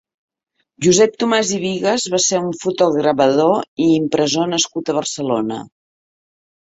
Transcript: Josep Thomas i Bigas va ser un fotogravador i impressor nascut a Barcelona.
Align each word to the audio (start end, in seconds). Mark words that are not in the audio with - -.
Josep 0.85 1.17
Thomas 1.23 1.51
i 1.57 1.59
Bigas 1.65 2.07
va 2.15 2.21
ser 2.27 2.41
un 2.45 2.49
fotogravador 2.63 3.87
i 3.89 3.93
impressor 4.01 4.51
nascut 4.55 4.91
a 4.95 5.01
Barcelona. 5.01 5.61